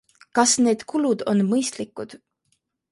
Kas 0.39 0.53
need 0.67 0.83
kulud 0.93 1.23
on 1.35 1.47
mõistlikud? 1.53 2.21